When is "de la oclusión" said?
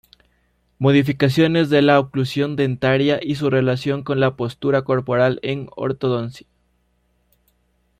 1.69-2.55